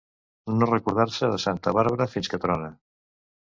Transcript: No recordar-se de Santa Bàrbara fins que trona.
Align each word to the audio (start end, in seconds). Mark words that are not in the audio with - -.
No 0.61 0.69
recordar-se 0.69 1.29
de 1.33 1.37
Santa 1.43 1.75
Bàrbara 1.79 2.09
fins 2.15 2.33
que 2.33 2.41
trona. 2.47 2.73